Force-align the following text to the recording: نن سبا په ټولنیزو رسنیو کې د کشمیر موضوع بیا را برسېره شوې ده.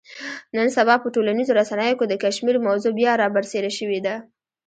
نن 0.55 0.67
سبا 0.77 0.95
په 1.03 1.07
ټولنیزو 1.15 1.57
رسنیو 1.59 1.97
کې 1.99 2.05
د 2.07 2.13
کشمیر 2.23 2.55
موضوع 2.67 2.91
بیا 2.99 3.11
را 3.21 3.27
برسېره 3.35 3.71
شوې 3.77 3.99
ده. 4.05 4.15